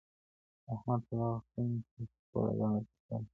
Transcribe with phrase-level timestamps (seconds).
[0.73, 3.17] احمد په دغه خوني کي خپله دنده تر سره کړه.